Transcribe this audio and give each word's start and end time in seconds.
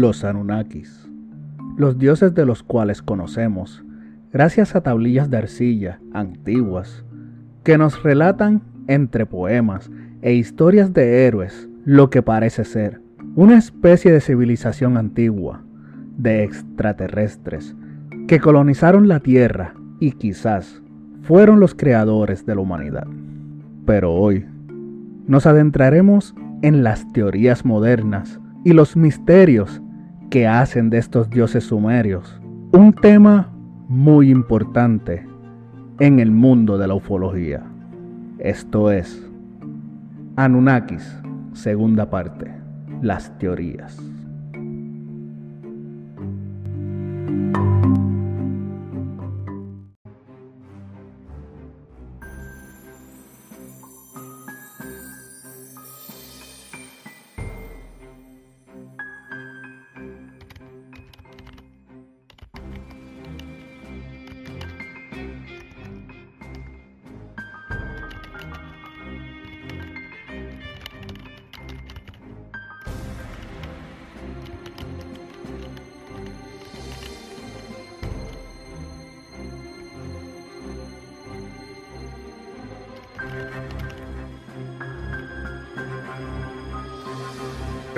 los 0.00 0.22
Anunnakis, 0.22 1.08
los 1.76 1.98
dioses 1.98 2.34
de 2.34 2.46
los 2.46 2.62
cuales 2.62 3.02
conocemos 3.02 3.84
gracias 4.32 4.76
a 4.76 4.80
tablillas 4.80 5.28
de 5.28 5.38
arcilla 5.38 6.00
antiguas 6.12 7.04
que 7.64 7.78
nos 7.78 8.02
relatan 8.02 8.62
entre 8.86 9.26
poemas 9.26 9.90
e 10.22 10.34
historias 10.34 10.92
de 10.92 11.26
héroes 11.26 11.68
lo 11.84 12.10
que 12.10 12.22
parece 12.22 12.64
ser 12.64 13.00
una 13.34 13.58
especie 13.58 14.12
de 14.12 14.20
civilización 14.20 14.96
antigua 14.96 15.62
de 16.16 16.44
extraterrestres 16.44 17.74
que 18.26 18.40
colonizaron 18.40 19.08
la 19.08 19.20
Tierra 19.20 19.74
y 20.00 20.12
quizás 20.12 20.82
fueron 21.22 21.60
los 21.60 21.74
creadores 21.74 22.46
de 22.46 22.54
la 22.54 22.60
humanidad. 22.60 23.06
Pero 23.84 24.14
hoy 24.14 24.46
nos 25.26 25.46
adentraremos 25.46 26.34
en 26.62 26.82
las 26.82 27.10
teorías 27.12 27.64
modernas 27.64 28.40
y 28.64 28.72
los 28.72 28.96
misterios 28.96 29.80
que 30.30 30.46
hacen 30.46 30.90
de 30.90 30.98
estos 30.98 31.30
dioses 31.30 31.64
sumerios 31.64 32.40
un 32.72 32.92
tema 32.92 33.50
muy 33.88 34.30
importante 34.30 35.26
en 35.98 36.20
el 36.20 36.30
mundo 36.30 36.76
de 36.76 36.86
la 36.86 36.94
ufología. 36.94 37.62
Esto 38.38 38.90
es 38.90 39.26
Anunnakis, 40.36 41.18
segunda 41.54 42.10
parte, 42.10 42.52
las 43.00 43.36
teorías. 43.38 43.98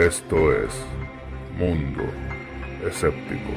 Esto 0.00 0.50
es 0.50 0.70
Mundo 1.58 2.04
Escéptico. 2.88 3.50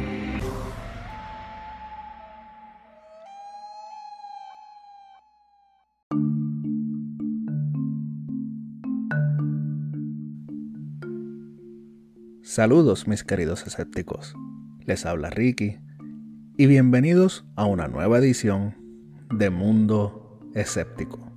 Saludos 12.41 13.07
mis 13.07 13.23
queridos 13.23 13.65
escépticos, 13.65 14.35
les 14.85 15.05
habla 15.05 15.29
Ricky 15.29 15.77
y 16.57 16.65
bienvenidos 16.65 17.45
a 17.55 17.63
una 17.67 17.87
nueva 17.87 18.17
edición 18.17 18.75
de 19.33 19.49
Mundo 19.49 20.41
Escéptico. 20.55 21.31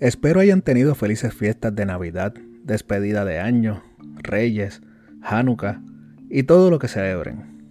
Espero 0.00 0.40
hayan 0.40 0.62
tenido 0.62 0.94
felices 0.94 1.34
fiestas 1.34 1.74
de 1.74 1.84
Navidad, 1.84 2.32
despedida 2.64 3.26
de 3.26 3.40
año 3.40 3.82
Reyes, 4.28 4.82
Hanukkah 5.22 5.82
y 6.30 6.44
todo 6.44 6.70
lo 6.70 6.78
que 6.78 6.88
celebren. 6.88 7.64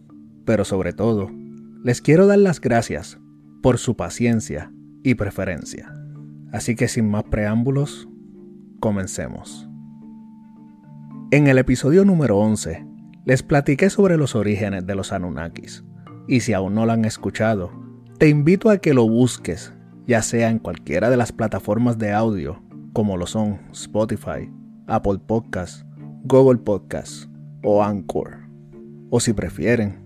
Pero 0.46 0.66
sobre 0.66 0.94
todo, 0.94 1.32
les 1.84 2.02
quiero 2.02 2.28
dar 2.28 2.40
las 2.40 2.60
gracias 2.60 3.20
por 3.64 3.78
su 3.78 3.96
paciencia 3.96 4.72
y 5.04 5.16
preferencia. 5.16 5.94
Así 6.52 6.76
que 6.76 6.88
sin 6.88 7.10
más 7.10 7.24
preámbulos, 7.24 8.10
comencemos. 8.80 9.70
En 11.32 11.48
el 11.48 11.58
episodio 11.58 12.06
número 12.06 12.38
11, 12.38 12.86
les 13.26 13.44
platiqué 13.44 13.90
sobre 13.90 14.18
los 14.18 14.36
orígenes 14.36 14.86
de 14.86 14.96
los 14.96 15.12
Anunnakis, 15.12 15.84
y 16.28 16.40
si 16.40 16.54
aún 16.54 16.76
no 16.76 16.86
lo 16.86 16.94
han 16.94 17.06
escuchado, 17.06 17.72
te 18.18 18.30
invito 18.30 18.70
a 18.70 18.78
que 18.78 18.94
lo 18.94 19.08
busques, 19.08 19.74
ya 20.06 20.22
sea 20.22 20.50
en 20.50 20.60
cualquiera 20.60 21.10
de 21.10 21.18
las 21.18 21.32
plataformas 21.32 21.98
de 21.98 22.14
audio, 22.14 22.62
como 22.94 23.18
lo 23.18 23.28
son 23.28 23.60
Spotify, 23.74 24.50
Apple 24.88 25.20
Podcasts, 25.26 25.86
Google 26.24 26.60
Podcast 26.60 27.26
o 27.64 27.84
Anchor. 27.84 28.38
O 29.10 29.20
si 29.20 29.34
prefieren, 29.34 30.00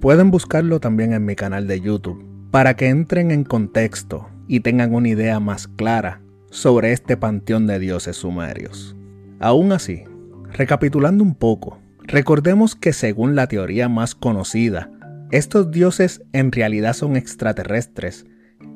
pueden 0.00 0.30
buscarlo 0.30 0.80
también 0.80 1.12
en 1.12 1.24
mi 1.24 1.36
canal 1.36 1.66
de 1.66 1.80
YouTube 1.80 2.24
para 2.50 2.74
que 2.74 2.88
entren 2.88 3.30
en 3.30 3.44
contexto 3.44 4.28
y 4.48 4.60
tengan 4.60 4.94
una 4.94 5.08
idea 5.08 5.40
más 5.40 5.68
clara 5.68 6.22
sobre 6.50 6.92
este 6.92 7.16
panteón 7.16 7.66
de 7.66 7.78
dioses 7.78 8.16
sumerios. 8.16 8.96
Aún 9.38 9.72
así, 9.72 10.04
recapitulando 10.52 11.22
un 11.22 11.34
poco, 11.34 11.78
recordemos 12.00 12.74
que 12.74 12.92
según 12.92 13.36
la 13.36 13.46
teoría 13.46 13.88
más 13.88 14.14
conocida, 14.14 14.90
estos 15.30 15.70
dioses 15.70 16.22
en 16.32 16.50
realidad 16.52 16.94
son 16.94 17.16
extraterrestres 17.16 18.26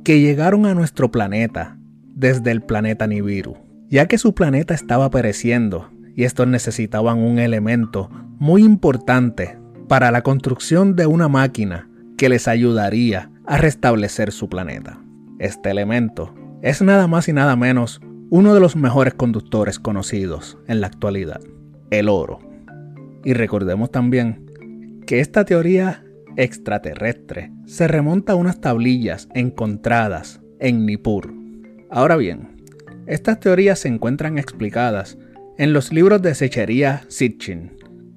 que 0.04 0.20
llegaron 0.20 0.66
a 0.66 0.74
nuestro 0.74 1.10
planeta 1.10 1.78
desde 2.14 2.50
el 2.50 2.62
planeta 2.62 3.06
Nibiru, 3.06 3.56
ya 3.88 4.06
que 4.06 4.18
su 4.18 4.34
planeta 4.34 4.74
estaba 4.74 5.10
pereciendo 5.10 5.91
y 6.14 6.24
estos 6.24 6.46
necesitaban 6.46 7.18
un 7.18 7.38
elemento 7.38 8.10
muy 8.38 8.62
importante 8.62 9.58
para 9.88 10.10
la 10.10 10.22
construcción 10.22 10.96
de 10.96 11.06
una 11.06 11.28
máquina 11.28 11.88
que 12.16 12.28
les 12.28 12.48
ayudaría 12.48 13.30
a 13.46 13.56
restablecer 13.58 14.32
su 14.32 14.48
planeta. 14.48 15.00
Este 15.38 15.70
elemento 15.70 16.34
es 16.62 16.82
nada 16.82 17.06
más 17.08 17.28
y 17.28 17.32
nada 17.32 17.56
menos 17.56 18.00
uno 18.30 18.54
de 18.54 18.60
los 18.60 18.76
mejores 18.76 19.14
conductores 19.14 19.78
conocidos 19.78 20.58
en 20.66 20.80
la 20.80 20.86
actualidad, 20.86 21.40
el 21.90 22.08
oro. 22.08 22.38
Y 23.24 23.34
recordemos 23.34 23.90
también 23.90 24.46
que 25.06 25.20
esta 25.20 25.44
teoría 25.44 26.04
extraterrestre 26.36 27.52
se 27.66 27.88
remonta 27.88 28.32
a 28.32 28.36
unas 28.36 28.60
tablillas 28.60 29.28
encontradas 29.34 30.40
en 30.60 30.86
Nippur. 30.86 31.32
Ahora 31.90 32.16
bien, 32.16 32.62
estas 33.06 33.40
teorías 33.40 33.80
se 33.80 33.88
encuentran 33.88 34.38
explicadas 34.38 35.18
en 35.58 35.72
los 35.72 35.92
libros 35.92 36.22
de 36.22 36.34
Sechería 36.34 37.02
Sitchin, 37.08 37.72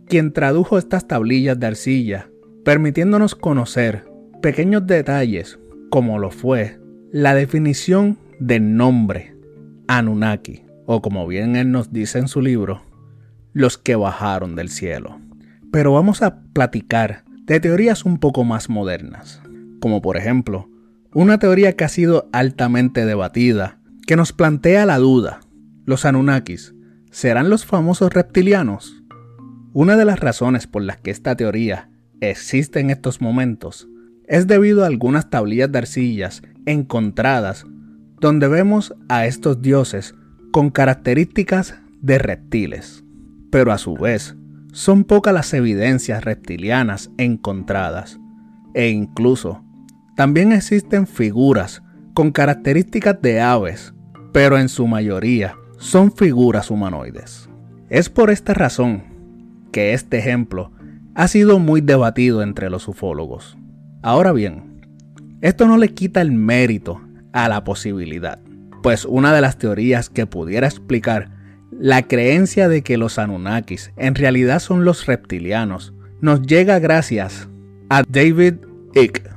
quien 0.08 0.32
tradujo 0.32 0.78
estas 0.78 1.08
tablillas 1.08 1.60
de 1.60 1.68
arcilla, 1.68 2.30
permitiéndonos 2.64 3.36
conocer 3.36 4.06
pequeños 4.42 4.86
detalles 4.88 5.60
como 5.90 6.20
lo 6.20 6.32
fue 6.32 6.80
la 7.12 7.36
definición 7.36 8.18
del 8.40 8.76
nombre 8.76 9.36
Anunnaki, 9.88 10.64
o 10.86 11.02
como 11.02 11.28
bien 11.28 11.56
él 11.56 11.72
nos 11.72 11.92
dice 11.92 12.20
en 12.20 12.28
su 12.28 12.42
libro, 12.42 12.84
los 13.54 13.78
que 13.78 13.96
bajaron 13.96 14.56
del 14.56 14.70
cielo. 14.70 15.20
Pero 15.72 15.94
vamos 15.94 16.22
a 16.22 16.42
platicar 16.54 17.24
de 17.46 17.60
teorías 17.60 18.06
un 18.06 18.18
poco 18.18 18.44
más 18.44 18.70
modernas, 18.70 19.42
como 19.80 20.02
por 20.02 20.18
ejemplo, 20.18 20.70
una 21.14 21.40
teoría 21.40 21.76
que 21.76 21.86
ha 21.86 21.90
sido 21.90 22.28
altamente 22.34 23.06
debatida, 23.06 23.80
que 24.06 24.16
nos 24.16 24.34
plantea 24.34 24.86
la 24.86 24.98
duda, 24.98 25.40
los 25.86 26.06
Anunnakis 26.06 26.75
¿Serán 27.16 27.50
los 27.50 27.66
famosos 27.66 28.12
reptilianos? 28.12 29.02
Una 29.72 29.96
de 29.96 30.04
las 30.04 30.20
razones 30.20 30.68
por 30.68 30.82
las 30.82 30.98
que 30.98 31.12
esta 31.12 31.38
teoría 31.38 31.90
existe 32.20 32.82
en 32.82 32.90
estos 32.90 33.22
momentos 33.22 33.88
es 34.28 34.48
debido 34.48 34.84
a 34.84 34.88
algunas 34.88 35.30
tablillas 35.30 35.72
de 35.72 35.78
arcillas 35.78 36.42
encontradas 36.66 37.66
donde 38.20 38.50
vemos 38.50 38.94
a 39.08 39.28
estos 39.28 39.62
dioses 39.62 40.14
con 40.52 40.70
características 40.72 41.76
de 42.02 42.18
reptiles. 42.18 43.06
Pero 43.50 43.72
a 43.72 43.78
su 43.78 43.94
vez, 43.94 44.36
son 44.74 45.06
pocas 45.06 45.34
las 45.34 45.54
evidencias 45.54 46.22
reptilianas 46.22 47.12
encontradas, 47.18 48.20
e 48.74 48.90
incluso 48.90 49.64
también 50.18 50.52
existen 50.52 51.08
figuras 51.08 51.82
con 52.14 52.34
características 52.34 53.22
de 53.22 53.40
aves, 53.40 53.94
pero 54.34 54.58
en 54.58 54.68
su 54.68 54.86
mayoría 54.86 55.56
son 55.78 56.12
figuras 56.12 56.72
humanoides. 56.72 57.50
Es 57.90 58.10
por 58.10 58.32
esta 58.32 58.54
razón 58.54 59.04
que 59.72 59.94
este 59.94 60.18
ejemplo 60.18 60.72
ha 61.14 61.28
sido 61.28 61.60
muy 61.60 61.82
debatido 61.82 62.42
entre 62.42 62.70
los 62.70 62.88
ufólogos. 62.88 63.58
Ahora 64.02 64.32
bien, 64.32 64.82
esto 65.42 65.68
no 65.68 65.78
le 65.78 65.90
quita 65.90 66.22
el 66.22 66.32
mérito 66.32 67.02
a 67.34 67.50
la 67.50 67.64
posibilidad, 67.64 68.40
pues 68.82 69.06
una 69.06 69.34
de 69.34 69.42
las 69.42 69.58
teorías 69.58 70.10
que 70.10 70.26
pudiera 70.26 70.68
explicar 70.68 71.32
la 71.72 72.04
creencia 72.04 72.70
de 72.70 72.82
que 72.82 72.98
los 72.98 73.20
Anunnakis 73.20 73.92
en 73.98 74.16
realidad 74.16 74.60
son 74.60 74.86
los 74.86 75.06
reptilianos 75.06 75.94
nos 76.22 76.42
llega 76.42 76.80
gracias 76.80 77.50
a 77.90 78.04
David 78.08 78.56
Icke. 78.94 79.30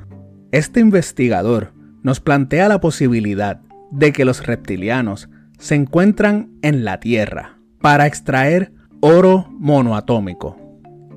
Este 0.53 0.81
investigador 0.81 1.73
nos 2.03 2.21
plantea 2.21 2.69
la 2.69 2.81
posibilidad 2.81 3.61
de 3.91 4.13
que 4.13 4.25
los 4.25 4.47
reptilianos 4.47 5.29
se 5.59 5.75
encuentran 5.75 6.51
en 6.63 6.85
la 6.85 7.01
Tierra 7.01 7.59
para 7.81 8.07
extraer 8.07 8.73
oro 9.01 9.47
monoatómico. 9.51 10.57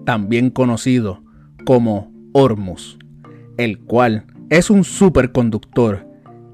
también 0.03 0.49
conocido 0.49 1.23
como 1.63 2.11
Hormuz, 2.33 2.97
el 3.57 3.79
cual 3.79 4.25
es 4.49 4.71
un 4.71 4.83
superconductor 4.83 6.07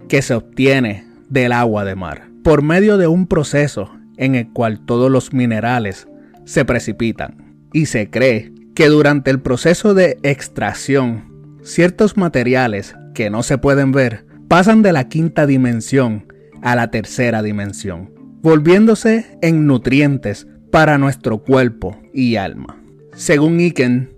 que 0.09 0.21
se 0.21 0.33
obtiene 0.33 1.05
del 1.29 1.53
agua 1.53 1.85
de 1.85 1.95
mar 1.95 2.27
por 2.43 2.61
medio 2.61 2.97
de 2.97 3.07
un 3.07 3.25
proceso 3.25 3.89
en 4.17 4.35
el 4.35 4.51
cual 4.51 4.85
todos 4.85 5.09
los 5.09 5.31
minerales 5.31 6.07
se 6.45 6.65
precipitan 6.65 7.55
y 7.71 7.85
se 7.85 8.09
cree 8.09 8.51
que 8.75 8.87
durante 8.87 9.31
el 9.31 9.39
proceso 9.39 9.93
de 9.93 10.17
extracción 10.23 11.57
ciertos 11.63 12.17
materiales 12.17 12.95
que 13.13 13.29
no 13.29 13.43
se 13.43 13.57
pueden 13.57 13.91
ver 13.91 14.25
pasan 14.47 14.81
de 14.81 14.91
la 14.91 15.07
quinta 15.07 15.45
dimensión 15.45 16.26
a 16.67 16.75
la 16.75 16.91
tercera 16.91 17.41
dimensión, 17.43 18.11
volviéndose 18.41 19.37
en 19.41 19.67
nutrientes 19.67 20.47
para 20.69 20.97
nuestro 20.97 21.41
cuerpo 21.41 21.97
y 22.13 22.35
alma. 22.35 22.77
Según 23.13 23.61
Iken, 23.61 24.09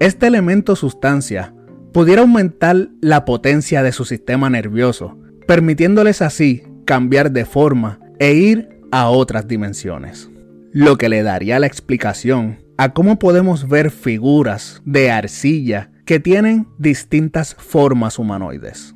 este 0.00 0.26
elemento 0.26 0.74
sustancia 0.74 1.54
pudiera 1.92 2.22
aumentar 2.22 2.88
la 3.02 3.26
potencia 3.26 3.82
de 3.82 3.92
su 3.92 4.06
sistema 4.06 4.48
nervioso, 4.48 5.18
permitiéndoles 5.46 6.22
así 6.22 6.62
cambiar 6.86 7.30
de 7.30 7.44
forma 7.44 8.00
e 8.18 8.32
ir 8.32 8.70
a 8.90 9.10
otras 9.10 9.46
dimensiones. 9.46 10.30
Lo 10.72 10.96
que 10.96 11.10
le 11.10 11.22
daría 11.22 11.58
la 11.58 11.66
explicación 11.66 12.64
a 12.78 12.94
cómo 12.94 13.18
podemos 13.18 13.68
ver 13.68 13.90
figuras 13.90 14.80
de 14.86 15.10
arcilla 15.10 15.90
que 16.06 16.20
tienen 16.20 16.68
distintas 16.78 17.54
formas 17.54 18.18
humanoides. 18.18 18.94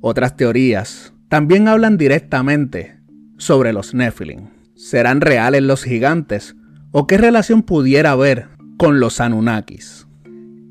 Otras 0.00 0.36
teorías 0.36 1.11
también 1.32 1.66
hablan 1.66 1.96
directamente 1.96 2.98
sobre 3.38 3.72
los 3.72 3.94
Nephilim. 3.94 4.50
¿Serán 4.74 5.22
reales 5.22 5.62
los 5.62 5.82
gigantes? 5.82 6.56
¿O 6.90 7.06
qué 7.06 7.16
relación 7.16 7.62
pudiera 7.62 8.10
haber 8.10 8.48
con 8.76 9.00
los 9.00 9.18
Anunnakis? 9.18 10.06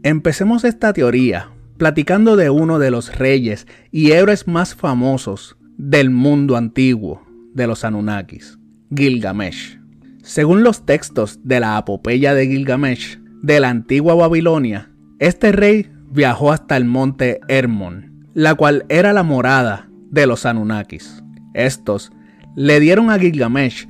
Empecemos 0.04 0.64
esta 0.64 0.94
teoría 0.94 1.50
platicando 1.80 2.36
de 2.36 2.52
uno 2.52 2.78
de 2.78 2.92
los 2.92 3.18
reyes 3.18 3.66
y 3.90 4.12
héroes 4.12 4.48
más 4.48 4.76
famosos 4.76 5.58
del 5.80 6.12
mundo 6.12 6.56
antiguo 6.56 7.24
de 7.56 7.66
los 7.66 7.84
Anunnakis, 7.84 8.60
Gilgamesh. 8.96 9.80
Según 10.22 10.62
los 10.62 10.86
textos 10.86 11.40
de 11.44 11.60
la 11.60 11.76
apopeya 11.78 12.36
de 12.36 12.46
Gilgamesh 12.46 13.18
de 13.42 13.60
la 13.62 13.70
antigua 13.70 14.14
Babilonia, 14.14 14.92
este 15.18 15.54
rey 15.54 15.90
viajó 16.12 16.52
hasta 16.52 16.78
el 16.78 16.86
monte 16.86 17.40
Hermon, 17.48 18.30
la 18.36 18.54
cual 18.54 18.86
era 18.90 19.12
la 19.12 19.24
morada 19.24 19.88
de 20.12 20.28
los 20.28 20.46
Anunnakis. 20.46 21.24
Estos 21.54 22.12
le 22.56 22.80
dieron 22.80 23.10
a 23.10 23.18
Gilgamesh 23.18 23.88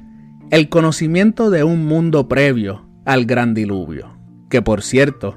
el 0.52 0.70
conocimiento 0.70 1.50
de 1.50 1.64
un 1.64 1.86
mundo 1.86 2.28
previo 2.28 2.88
al 3.06 3.26
gran 3.26 3.54
diluvio, 3.54 4.18
que 4.50 4.62
por 4.62 4.82
cierto, 4.82 5.36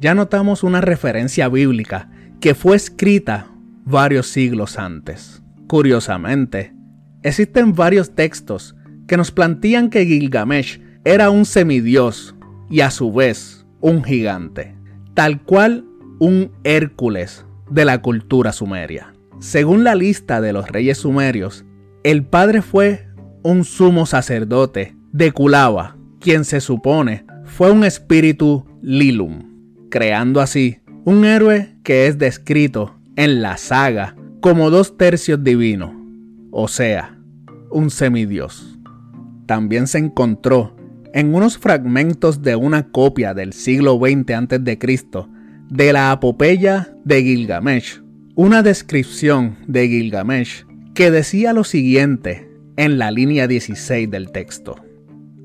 ya 0.00 0.14
notamos 0.14 0.62
una 0.62 0.80
referencia 0.80 1.48
bíblica 1.48 2.10
que 2.40 2.54
fue 2.54 2.76
escrita 2.76 3.46
varios 3.84 4.26
siglos 4.26 4.78
antes. 4.78 5.42
Curiosamente, 5.66 6.74
existen 7.22 7.74
varios 7.74 8.14
textos 8.14 8.74
que 9.06 9.16
nos 9.16 9.30
plantean 9.30 9.90
que 9.90 10.04
Gilgamesh 10.04 10.80
era 11.04 11.30
un 11.30 11.44
semidios 11.44 12.34
y 12.70 12.80
a 12.80 12.90
su 12.90 13.12
vez 13.12 13.66
un 13.80 14.02
gigante, 14.02 14.74
tal 15.14 15.42
cual 15.42 15.84
un 16.18 16.50
Hércules 16.64 17.44
de 17.70 17.84
la 17.84 18.00
cultura 18.00 18.52
sumeria. 18.52 19.13
Según 19.40 19.84
la 19.84 19.94
lista 19.94 20.40
de 20.40 20.52
los 20.52 20.68
reyes 20.68 20.98
sumerios, 20.98 21.64
el 22.02 22.24
padre 22.24 22.62
fue 22.62 23.08
un 23.42 23.64
sumo 23.64 24.06
sacerdote 24.06 24.96
de 25.12 25.32
Kulava, 25.32 25.96
quien 26.20 26.44
se 26.44 26.60
supone 26.60 27.26
fue 27.44 27.70
un 27.70 27.84
espíritu 27.84 28.64
Lilum, 28.82 29.88
creando 29.90 30.40
así 30.40 30.78
un 31.04 31.24
héroe 31.24 31.76
que 31.82 32.06
es 32.06 32.18
descrito 32.18 32.94
en 33.16 33.42
la 33.42 33.56
saga 33.56 34.16
como 34.40 34.70
dos 34.70 34.96
tercios 34.96 35.42
divino, 35.42 35.94
o 36.50 36.68
sea, 36.68 37.18
un 37.70 37.90
semidios. 37.90 38.78
También 39.46 39.86
se 39.86 39.98
encontró 39.98 40.76
en 41.12 41.34
unos 41.34 41.58
fragmentos 41.58 42.42
de 42.42 42.56
una 42.56 42.90
copia 42.90 43.34
del 43.34 43.52
siglo 43.52 43.98
XX 43.98 44.30
a.C. 44.32 44.78
de 45.70 45.92
la 45.92 46.10
apopeya 46.10 46.94
de 47.04 47.22
Gilgamesh, 47.22 48.03
una 48.36 48.64
descripción 48.64 49.56
de 49.68 49.86
Gilgamesh 49.86 50.66
que 50.92 51.12
decía 51.12 51.52
lo 51.52 51.62
siguiente 51.62 52.48
en 52.76 52.98
la 52.98 53.12
línea 53.12 53.46
16 53.46 54.10
del 54.10 54.32
texto. 54.32 54.74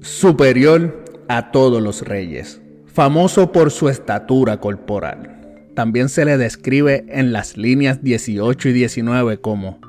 Superior 0.02 1.06
a 1.28 1.52
todos 1.52 1.84
los 1.84 2.02
reyes, 2.02 2.62
famoso 2.88 3.52
por 3.52 3.70
su 3.70 3.90
estatura 3.90 4.60
corporal. 4.60 5.70
También 5.76 6.10
se 6.10 6.26
le 6.26 6.38
describe 6.38 7.06
en 7.10 7.32
las 7.32 7.58
líneas 7.58 8.04
18 8.04 8.70
y 8.70 8.74
19 8.74 9.40
como 9.40 9.80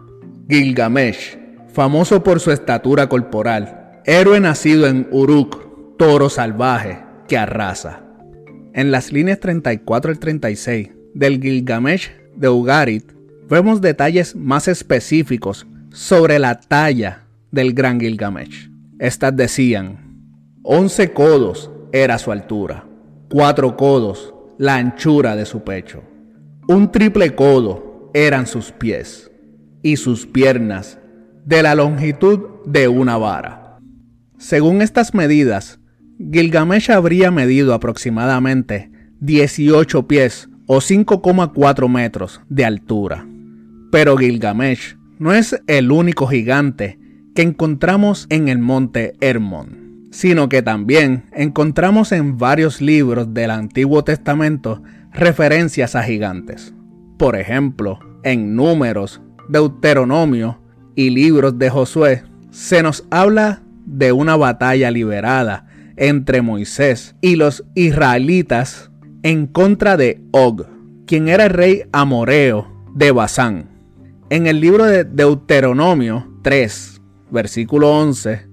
Gilgamesh, 0.50 1.38
famoso 1.73 2.23
por 2.23 2.38
su 2.38 2.50
estatura 2.50 3.08
corporal, 3.08 4.02
héroe 4.05 4.41
nacido 4.41 4.87
en 4.87 5.08
Uruk, 5.11 5.97
toro 5.97 6.29
salvaje 6.29 6.99
que 7.26 7.38
arrasa. 7.38 8.05
En 8.75 8.91
las 8.91 9.11
líneas 9.11 9.41
34 9.41 10.11
al 10.11 10.19
36 10.19 10.91
del 11.14 11.41
Gilgamesh 11.41 12.11
de 12.40 12.48
Ugarit 12.48 13.12
vemos 13.48 13.81
detalles 13.81 14.34
más 14.34 14.66
específicos 14.66 15.66
sobre 15.92 16.38
la 16.38 16.58
talla 16.58 17.26
del 17.50 17.75
gran 17.75 18.00
Gilgamesh. 18.00 18.70
Estas 18.98 19.37
decían, 19.37 20.19
11 20.62 21.12
codos 21.12 21.70
era 21.92 22.19
su 22.19 22.32
altura, 22.32 22.87
4 23.28 23.76
codos 23.76 24.34
la 24.58 24.76
anchura 24.76 25.37
de 25.37 25.46
su 25.46 25.62
pecho, 25.64 26.02
un 26.69 26.90
triple 26.92 27.34
codo 27.34 28.10
eran 28.14 28.46
sus 28.46 28.72
pies 28.72 29.31
y 29.82 29.96
sus 29.96 30.26
piernas 30.26 30.98
de 31.44 31.62
la 31.62 31.75
longitud 31.75 32.40
de 32.66 32.88
una 32.88 33.16
vara. 33.16 33.78
Según 34.38 34.82
estas 34.82 35.14
medidas, 35.14 35.78
Gilgamesh 36.19 36.90
habría 36.90 37.31
medido 37.31 37.75
aproximadamente 37.75 38.90
18 39.20 40.06
pies 40.06 40.50
o 40.72 40.76
5,4 40.76 41.88
metros 41.88 42.40
de 42.49 42.64
altura. 42.64 43.26
Pero 43.90 44.17
Gilgamesh 44.17 44.94
no 45.19 45.34
es 45.34 45.61
el 45.67 45.90
único 45.90 46.28
gigante 46.28 46.96
que 47.34 47.43
encontramos 47.43 48.28
en 48.28 48.46
el 48.46 48.61
monte 48.61 49.14
Hermon, 49.20 50.06
sino 50.12 50.49
que 50.49 50.62
también 50.62 51.25
encontramos 51.33 52.12
en 52.12 52.38
varios 52.38 52.80
libros 52.80 53.35
del 53.35 53.50
Antiguo 53.50 54.04
Testamento 54.04 54.80
referencias 55.12 55.97
a 55.97 56.04
gigantes. 56.04 56.73
Por 57.18 57.35
ejemplo, 57.35 57.99
en 58.23 58.54
Números, 58.54 59.21
Deuteronomio 59.49 60.62
y 60.95 61.11
libros 61.11 61.59
de 61.59 61.68
Josué 61.68 62.23
se 62.50 62.80
nos 62.85 63.04
habla 63.11 63.64
de 63.87 64.12
una 64.12 64.37
batalla 64.37 64.92
liberada 64.92 65.66
entre 65.97 66.42
Moisés 66.42 67.16
y 67.21 67.35
los 67.35 67.64
israelitas 67.75 68.89
en 69.23 69.47
contra 69.47 69.97
de 69.97 70.21
Og, 70.33 70.67
quien 71.07 71.29
era 71.29 71.45
el 71.45 71.50
rey 71.50 71.83
amoreo 71.93 72.67
de 72.95 73.12
Basán. 73.12 73.69
En 74.31 74.47
el 74.47 74.61
libro 74.61 74.85
de 74.85 75.05
Deuteronomio 75.05 76.27
3, 76.43 77.00
versículo 77.31 77.91
11, 77.99 78.47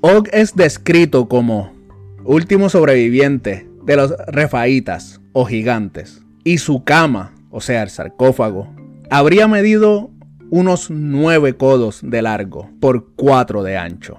Og 0.00 0.28
es 0.32 0.54
descrito 0.54 1.28
como 1.28 1.72
último 2.24 2.68
sobreviviente 2.68 3.68
de 3.84 3.96
los 3.96 4.14
refaítas 4.28 5.20
o 5.32 5.44
gigantes, 5.44 6.22
y 6.42 6.58
su 6.58 6.84
cama, 6.84 7.34
o 7.50 7.60
sea, 7.60 7.82
el 7.82 7.90
sarcófago, 7.90 8.68
habría 9.10 9.48
medido 9.48 10.10
unos 10.50 10.90
9 10.90 11.56
codos 11.56 12.00
de 12.02 12.22
largo 12.22 12.70
por 12.80 13.12
4 13.16 13.62
de 13.62 13.76
ancho, 13.76 14.18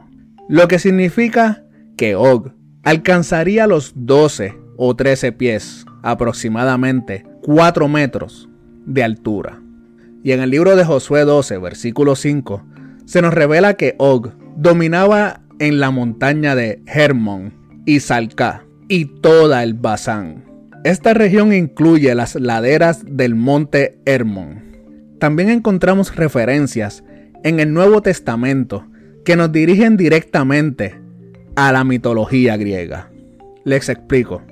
lo 0.50 0.68
que 0.68 0.80
significa 0.80 1.64
que 1.98 2.16
Og 2.16 2.52
alcanzaría 2.84 3.66
los 3.68 3.94
12 3.96 4.56
o 4.78 4.96
13 4.96 5.32
pies, 5.32 5.86
aproximadamente 6.06 7.26
4 7.42 7.88
metros 7.88 8.48
de 8.86 9.04
altura. 9.04 9.60
Y 10.24 10.32
en 10.32 10.42
el 10.42 10.52
libro 10.52 10.76
de 10.76 10.86
Josué 10.86 11.26
12, 11.26 11.58
versículo 11.58 12.16
5, 12.16 12.64
se 13.06 13.22
nos 13.22 13.34
revela 13.34 13.74
que 13.74 13.96
Og 13.98 14.32
dominaba 14.56 15.42
en 15.60 15.80
la 15.80 15.92
montaña 15.92 16.56
de 16.56 16.82
Hermon 16.86 17.54
y 17.86 18.00
Salcá 18.00 18.64
y 18.88 19.06
toda 19.06 19.64
el 19.64 19.74
Basán. 19.74 20.46
Esta 20.84 21.16
región 21.16 21.52
incluye 21.52 22.14
las 22.14 22.36
laderas 22.36 23.04
del 23.06 23.34
monte 23.34 23.98
Hermon. 24.06 24.64
También 25.20 25.50
encontramos 25.50 26.16
referencias 26.16 27.04
en 27.44 27.60
el 27.60 27.74
Nuevo 27.74 28.02
Testamento 28.02 28.86
que 29.24 29.36
nos 29.36 29.52
dirigen 29.52 29.98
directamente 29.98 31.00
a 31.56 31.72
la 31.72 31.84
mitología 31.84 32.58
griega. 32.58 33.10
Les 33.64 33.90
explico. 33.90 34.44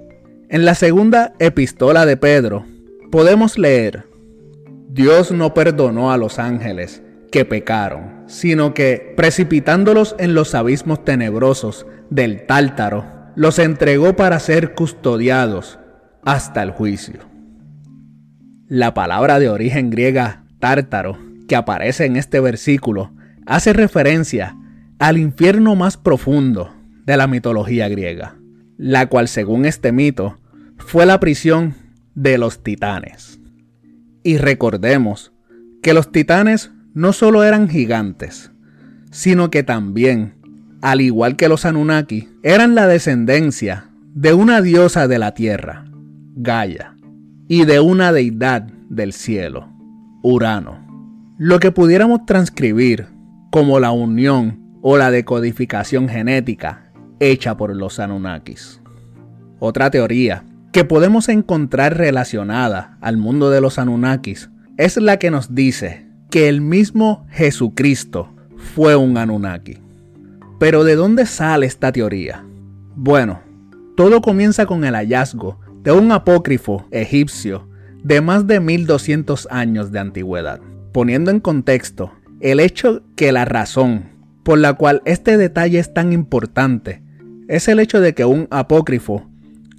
En 0.53 0.65
la 0.65 0.75
segunda 0.75 1.33
epístola 1.39 2.05
de 2.05 2.15
Pedro 2.15 2.63
podemos 3.09 3.57
leer, 3.57 4.05
Dios 4.87 5.31
no 5.31 5.55
perdonó 5.55 6.11
a 6.11 6.17
los 6.17 6.37
ángeles 6.37 7.01
que 7.31 7.43
pecaron, 7.43 8.25
sino 8.27 8.75
que, 8.75 9.15
precipitándolos 9.17 10.15
en 10.19 10.35
los 10.35 10.53
abismos 10.53 11.03
tenebrosos 11.03 11.87
del 12.11 12.45
Tártaro, 12.45 13.03
los 13.35 13.57
entregó 13.57 14.15
para 14.15 14.39
ser 14.39 14.75
custodiados 14.75 15.79
hasta 16.23 16.61
el 16.61 16.69
juicio. 16.69 17.21
La 18.67 18.93
palabra 18.93 19.39
de 19.39 19.49
origen 19.49 19.89
griega 19.89 20.43
tártaro 20.59 21.17
que 21.47 21.55
aparece 21.55 22.05
en 22.05 22.15
este 22.15 22.39
versículo 22.39 23.11
hace 23.47 23.73
referencia 23.73 24.55
al 24.99 25.17
infierno 25.17 25.75
más 25.75 25.97
profundo 25.97 26.75
de 27.07 27.17
la 27.17 27.25
mitología 27.25 27.89
griega, 27.89 28.35
la 28.77 29.07
cual 29.07 29.27
según 29.27 29.65
este 29.65 29.91
mito 29.91 30.37
fue 30.85 31.05
la 31.05 31.19
prisión 31.19 31.75
de 32.15 32.37
los 32.37 32.63
titanes. 32.63 33.39
Y 34.23 34.37
recordemos 34.37 35.33
que 35.81 35.93
los 35.93 36.11
titanes 36.11 36.71
no 36.93 37.13
solo 37.13 37.43
eran 37.43 37.67
gigantes, 37.67 38.51
sino 39.11 39.49
que 39.49 39.63
también, 39.63 40.35
al 40.81 41.01
igual 41.01 41.35
que 41.35 41.49
los 41.49 41.65
Anunnaki, 41.65 42.29
eran 42.43 42.75
la 42.75 42.87
descendencia 42.87 43.89
de 44.13 44.33
una 44.33 44.61
diosa 44.61 45.07
de 45.07 45.19
la 45.19 45.33
tierra, 45.33 45.85
Gaia, 46.35 46.95
y 47.47 47.65
de 47.65 47.79
una 47.79 48.11
deidad 48.11 48.63
del 48.89 49.13
cielo, 49.13 49.69
Urano. 50.21 50.83
Lo 51.37 51.59
que 51.59 51.71
pudiéramos 51.71 52.25
transcribir 52.25 53.07
como 53.51 53.79
la 53.79 53.91
unión 53.91 54.79
o 54.81 54.97
la 54.97 55.11
decodificación 55.11 56.07
genética 56.07 56.91
hecha 57.19 57.57
por 57.57 57.75
los 57.75 57.99
Anunnakis. 57.99 58.81
Otra 59.59 59.89
teoría 59.89 60.43
que 60.73 60.83
podemos 60.83 61.29
encontrar 61.29 61.97
relacionada 61.97 62.97
al 62.99 63.15
mundo 63.15 63.51
de 63.51 63.61
los 63.61 63.77
Anunnakis 63.77 64.49
es 64.77 64.97
la 64.97 65.17
que 65.17 65.29
nos 65.29 65.53
dice 65.53 66.07
que 66.31 66.49
el 66.49 66.61
mismo 66.61 67.27
Jesucristo 67.29 68.33
fue 68.73 68.95
un 68.95 69.17
Anunnaki. 69.17 69.77
Pero 70.59 70.83
¿de 70.83 70.95
dónde 70.95 71.27
sale 71.27 71.67
esta 71.67 71.91
teoría? 71.91 72.43
Bueno, 72.95 73.41
todo 73.95 74.21
comienza 74.21 74.65
con 74.65 74.83
el 74.83 74.95
hallazgo 74.95 75.59
de 75.83 75.91
un 75.91 76.11
apócrifo 76.11 76.87
egipcio 76.89 77.69
de 78.03 78.21
más 78.21 78.47
de 78.47 78.59
1200 78.59 79.47
años 79.51 79.91
de 79.91 79.99
antigüedad, 79.99 80.59
poniendo 80.91 81.29
en 81.29 81.39
contexto 81.39 82.13
el 82.39 82.59
hecho 82.59 83.03
que 83.15 83.31
la 83.31 83.45
razón 83.45 84.05
por 84.41 84.57
la 84.57 84.73
cual 84.73 85.03
este 85.05 85.37
detalle 85.37 85.77
es 85.77 85.93
tan 85.93 86.13
importante 86.13 87.03
es 87.47 87.67
el 87.67 87.79
hecho 87.79 88.01
de 88.01 88.15
que 88.15 88.25
un 88.25 88.47
apócrifo 88.49 89.29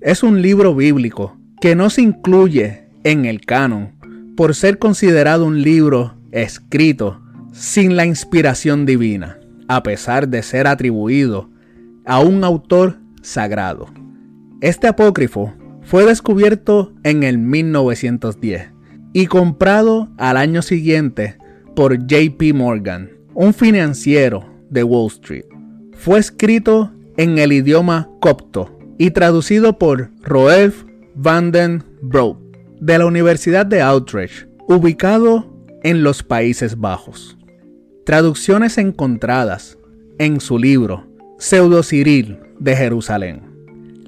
es 0.04 0.22
un 0.22 0.42
libro 0.42 0.74
bíblico 0.74 1.34
que 1.62 1.74
no 1.74 1.88
se 1.88 2.02
incluye 2.02 2.84
en 3.04 3.24
el 3.24 3.40
canon 3.40 3.92
por 4.36 4.54
ser 4.54 4.78
considerado 4.78 5.46
un 5.46 5.62
libro 5.62 6.14
escrito 6.30 7.22
sin 7.54 7.96
la 7.96 8.04
inspiración 8.04 8.84
divina, 8.84 9.38
a 9.66 9.82
pesar 9.82 10.28
de 10.28 10.42
ser 10.42 10.66
atribuido 10.66 11.48
a 12.04 12.20
un 12.20 12.44
autor 12.44 12.98
sagrado. 13.22 13.86
Este 14.60 14.88
apócrifo 14.88 15.54
fue 15.80 16.04
descubierto 16.04 16.92
en 17.02 17.22
el 17.22 17.38
1910 17.38 18.72
y 19.14 19.26
comprado 19.26 20.10
al 20.18 20.36
año 20.36 20.60
siguiente 20.60 21.38
por 21.74 21.96
JP 21.96 22.52
Morgan, 22.54 23.10
un 23.32 23.54
financiero 23.54 24.44
de 24.68 24.84
Wall 24.84 25.06
Street. 25.06 25.46
Fue 25.94 26.18
escrito 26.18 26.92
en 27.16 27.38
el 27.38 27.52
idioma 27.52 28.10
copto 28.20 28.73
y 28.98 29.10
traducido 29.10 29.78
por 29.78 30.10
Roelf 30.22 30.84
van 31.14 31.50
den 31.50 31.82
Broek 32.02 32.38
de 32.80 32.98
la 32.98 33.06
Universidad 33.06 33.66
de 33.66 33.84
Utrecht, 33.84 34.48
ubicado 34.68 35.50
en 35.82 36.02
los 36.02 36.22
Países 36.22 36.78
Bajos. 36.78 37.36
Traducciones 38.04 38.78
encontradas 38.78 39.78
en 40.18 40.40
su 40.40 40.58
libro 40.58 41.06
Pseudo 41.38 41.82
Cyril 41.82 42.38
de 42.58 42.76
Jerusalén. 42.76 43.42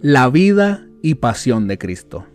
La 0.00 0.28
vida 0.28 0.86
y 1.02 1.14
pasión 1.16 1.68
de 1.68 1.78
Cristo. 1.78 2.26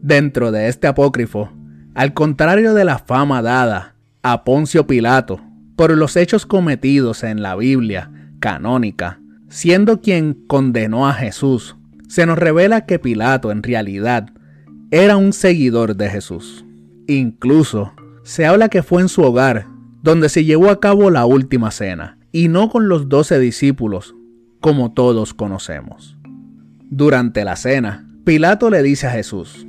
Dentro 0.00 0.52
de 0.52 0.68
este 0.68 0.86
apócrifo, 0.86 1.50
al 1.94 2.14
contrario 2.14 2.74
de 2.74 2.84
la 2.84 2.98
fama 2.98 3.42
dada 3.42 3.96
a 4.22 4.44
Poncio 4.44 4.86
Pilato 4.86 5.40
por 5.76 5.96
los 5.96 6.16
hechos 6.16 6.46
cometidos 6.46 7.22
en 7.24 7.42
la 7.42 7.56
Biblia 7.56 8.10
canónica, 8.40 9.20
siendo 9.48 10.00
quien 10.00 10.34
condenó 10.46 11.08
a 11.08 11.14
Jesús, 11.14 11.76
se 12.08 12.26
nos 12.26 12.38
revela 12.38 12.86
que 12.86 12.98
Pilato 12.98 13.50
en 13.50 13.62
realidad 13.62 14.30
era 14.90 15.16
un 15.16 15.32
seguidor 15.32 15.96
de 15.96 16.08
Jesús. 16.08 16.64
Incluso 17.06 17.92
se 18.22 18.46
habla 18.46 18.68
que 18.68 18.82
fue 18.82 19.02
en 19.02 19.08
su 19.08 19.22
hogar 19.22 19.66
donde 20.02 20.28
se 20.28 20.44
llevó 20.44 20.70
a 20.70 20.80
cabo 20.80 21.10
la 21.10 21.26
última 21.26 21.70
cena, 21.70 22.18
y 22.32 22.48
no 22.48 22.68
con 22.68 22.88
los 22.88 23.08
doce 23.08 23.38
discípulos, 23.38 24.14
como 24.60 24.92
todos 24.92 25.34
conocemos. 25.34 26.16
Durante 26.90 27.44
la 27.44 27.56
cena, 27.56 28.06
Pilato 28.24 28.70
le 28.70 28.82
dice 28.82 29.06
a 29.06 29.10
Jesús, 29.10 29.66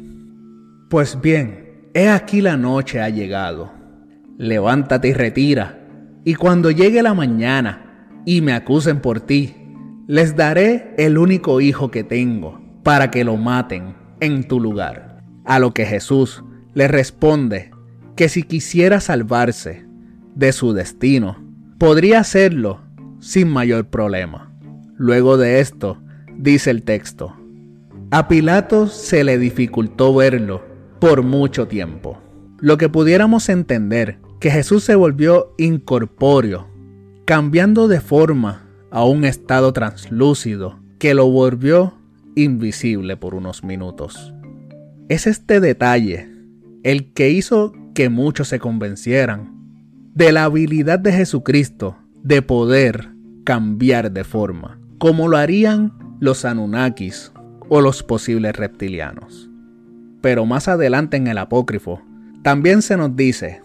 Pues 0.89 1.19
bien, 1.21 1.89
he 1.93 2.09
aquí 2.09 2.41
la 2.41 2.57
noche 2.57 3.01
ha 3.01 3.09
llegado, 3.09 3.71
levántate 4.38 5.09
y 5.09 5.13
retira, 5.13 5.79
y 6.24 6.36
cuando 6.36 6.69
llegue 6.69 7.01
la 7.01 7.13
mañana 7.13 8.07
y 8.25 8.41
me 8.41 8.53
acusen 8.53 9.00
por 9.00 9.21
ti, 9.21 9.55
les 10.09 10.35
daré 10.35 10.95
el 10.97 11.19
único 11.19 11.61
hijo 11.61 11.91
que 11.91 12.03
tengo, 12.03 12.59
para 12.81 13.11
que 13.11 13.23
lo 13.23 13.37
maten 13.37 13.93
en 14.19 14.47
tu 14.47 14.59
lugar. 14.59 15.21
A 15.45 15.59
lo 15.59 15.71
que 15.75 15.85
Jesús 15.85 16.43
le 16.73 16.87
responde 16.87 17.69
que 18.15 18.27
si 18.27 18.41
quisiera 18.41 19.01
salvarse, 19.01 19.85
de 20.33 20.51
su 20.51 20.73
destino, 20.73 21.37
podría 21.77 22.21
hacerlo 22.21 22.81
sin 23.19 23.49
mayor 23.49 23.85
problema. 23.85 24.51
Luego 24.97 25.37
de 25.37 25.59
esto, 25.59 26.01
dice 26.35 26.71
el 26.71 26.81
texto, 26.81 27.35
a 28.09 28.27
Pilato 28.27 28.87
se 28.87 29.23
le 29.23 29.37
dificultó 29.37 30.15
verlo 30.15 30.63
por 30.99 31.21
mucho 31.21 31.67
tiempo, 31.67 32.17
lo 32.59 32.79
que 32.79 32.89
pudiéramos 32.89 33.47
entender 33.47 34.17
que 34.39 34.49
Jesús 34.49 34.83
se 34.83 34.95
volvió 34.95 35.53
incorpóreo, 35.59 36.67
cambiando 37.25 37.87
de 37.87 38.01
forma 38.01 38.68
a 38.91 39.03
un 39.05 39.25
estado 39.25 39.74
translúcido 39.74 40.79
que 40.98 41.13
lo 41.13 41.29
volvió 41.29 41.93
invisible 42.36 43.17
por 43.17 43.36
unos 43.36 43.63
minutos. 43.63 44.34
Es 45.08 45.27
este 45.27 45.60
detalle 45.60 46.29
el 46.84 47.13
que 47.13 47.29
hizo 47.29 47.74
que 47.93 48.10
muchos 48.10 48.48
se 48.48 48.60
convencieran 48.60 49.53
de 50.13 50.31
la 50.31 50.46
habilidad 50.46 51.00
de 51.00 51.12
Jesucristo 51.12 51.98
de 52.24 52.41
poder 52.41 53.10
cambiar 53.43 54.12
de 54.12 54.24
forma, 54.24 54.79
como 54.98 55.27
lo 55.27 55.38
harían 55.38 55.93
los 56.19 56.46
Anunnakis 56.46 57.31
o 57.69 57.81
los 57.81 58.03
posibles 58.03 58.55
reptilianos. 58.55 59.50
Pero 60.22 60.46
más 60.46 60.67
adelante 60.67 61.17
en 61.17 61.27
el 61.27 61.38
apócrifo, 61.38 62.01
también 62.43 62.81
se 62.81 62.98
nos 62.98 63.15
dice, 63.15 63.62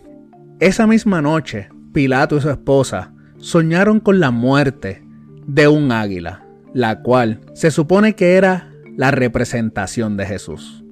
esa 0.61 0.87
misma 0.87 1.21
noche, 1.21 1.69
Pilato 1.93 2.37
y 2.37 2.41
su 2.41 2.51
esposa 2.51 3.13
soñaron 3.39 4.01
con 4.01 4.21
la 4.21 4.31
muerte 4.31 5.04
de 5.47 5.69
un 5.69 5.93
águila, 5.93 6.47
la 6.73 7.03
cual 7.03 7.41
se 7.55 7.71
supone 7.71 8.15
que 8.15 8.35
era 8.35 8.73
la 8.97 9.11
representación 9.11 10.17
de 10.17 10.27
Jesús. 10.27 10.85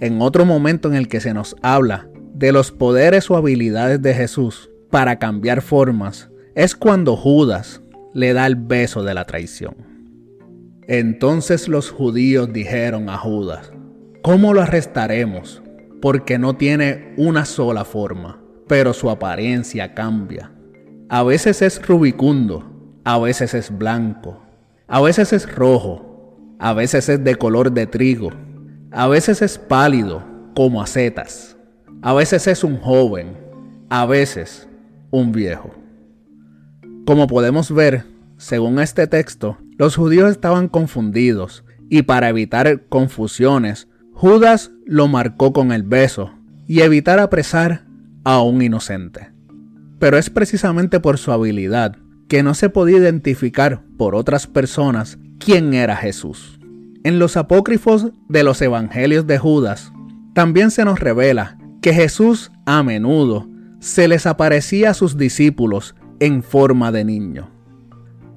En 0.00 0.22
otro 0.22 0.44
momento 0.44 0.88
en 0.88 0.94
el 0.94 1.08
que 1.08 1.20
se 1.20 1.34
nos 1.34 1.56
habla 1.62 2.08
de 2.34 2.52
los 2.52 2.70
poderes 2.70 3.30
o 3.30 3.36
habilidades 3.36 4.00
de 4.00 4.14
Jesús, 4.14 4.70
para 4.90 5.18
cambiar 5.18 5.60
formas 5.60 6.30
es 6.54 6.74
cuando 6.74 7.16
Judas 7.16 7.82
le 8.14 8.32
da 8.32 8.46
el 8.46 8.56
beso 8.56 9.02
de 9.02 9.14
la 9.14 9.24
traición. 9.24 9.76
Entonces 10.86 11.68
los 11.68 11.90
judíos 11.90 12.52
dijeron 12.52 13.10
a 13.10 13.18
Judas, 13.18 13.72
¿cómo 14.22 14.54
lo 14.54 14.62
arrestaremos? 14.62 15.62
Porque 16.00 16.38
no 16.38 16.56
tiene 16.56 17.12
una 17.16 17.44
sola 17.44 17.84
forma, 17.84 18.40
pero 18.66 18.94
su 18.94 19.10
apariencia 19.10 19.94
cambia. 19.94 20.52
A 21.10 21.22
veces 21.22 21.60
es 21.60 21.86
rubicundo, 21.86 22.77
a 23.08 23.16
veces 23.16 23.54
es 23.54 23.70
blanco, 23.70 24.42
a 24.86 25.00
veces 25.00 25.32
es 25.32 25.50
rojo, 25.50 26.36
a 26.58 26.74
veces 26.74 27.08
es 27.08 27.24
de 27.24 27.36
color 27.36 27.72
de 27.72 27.86
trigo, 27.86 28.32
a 28.90 29.08
veces 29.08 29.40
es 29.40 29.56
pálido 29.56 30.22
como 30.54 30.82
acetas, 30.82 31.56
a 32.02 32.12
veces 32.12 32.46
es 32.46 32.64
un 32.64 32.76
joven, 32.76 33.34
a 33.88 34.04
veces 34.04 34.68
un 35.10 35.32
viejo. 35.32 35.70
Como 37.06 37.28
podemos 37.28 37.72
ver, 37.72 38.04
según 38.36 38.78
este 38.78 39.06
texto, 39.06 39.56
los 39.78 39.96
judíos 39.96 40.30
estaban 40.30 40.68
confundidos 40.68 41.64
y 41.88 42.02
para 42.02 42.28
evitar 42.28 42.88
confusiones, 42.90 43.88
Judas 44.12 44.70
lo 44.84 45.08
marcó 45.08 45.54
con 45.54 45.72
el 45.72 45.82
beso 45.82 46.34
y 46.66 46.80
evitar 46.80 47.20
apresar 47.20 47.86
a 48.24 48.42
un 48.42 48.60
inocente. 48.60 49.32
Pero 49.98 50.18
es 50.18 50.28
precisamente 50.28 51.00
por 51.00 51.16
su 51.16 51.32
habilidad 51.32 51.96
que 52.28 52.42
no 52.42 52.54
se 52.54 52.68
podía 52.68 52.98
identificar 52.98 53.82
por 53.96 54.14
otras 54.14 54.46
personas 54.46 55.18
quién 55.38 55.74
era 55.74 55.96
Jesús. 55.96 56.58
En 57.04 57.18
los 57.18 57.36
apócrifos 57.36 58.12
de 58.28 58.42
los 58.42 58.60
evangelios 58.60 59.26
de 59.26 59.38
Judas, 59.38 59.92
también 60.34 60.70
se 60.70 60.84
nos 60.84 61.00
revela 61.00 61.58
que 61.80 61.94
Jesús 61.94 62.52
a 62.66 62.82
menudo 62.82 63.48
se 63.80 64.08
les 64.08 64.26
aparecía 64.26 64.90
a 64.90 64.94
sus 64.94 65.16
discípulos 65.16 65.94
en 66.20 66.42
forma 66.42 66.92
de 66.92 67.04
niño. 67.04 67.50